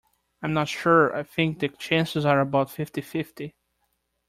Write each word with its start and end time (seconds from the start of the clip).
I'm 0.41 0.51
not 0.53 0.67
sure; 0.67 1.15
I 1.15 1.21
think 1.21 1.59
the 1.59 1.67
chances 1.67 2.25
are 2.25 2.39
about 2.39 2.71
fifty-fifty 2.71 3.53